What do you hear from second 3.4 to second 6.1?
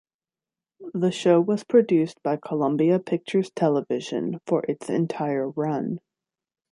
Television for its entire run.